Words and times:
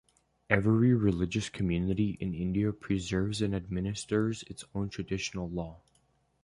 Every 0.49 0.95
religious 0.95 1.47
community 1.49 2.17
in 2.19 2.33
India 2.33 2.73
preserves 2.73 3.39
and 3.39 3.53
administers 3.53 4.41
its 4.47 4.63
own 4.73 4.89
traditional 4.89 5.47
law. 5.47 5.83